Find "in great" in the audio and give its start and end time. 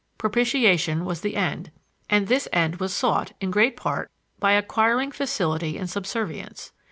3.39-3.77